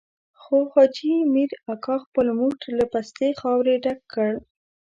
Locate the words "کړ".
4.13-4.31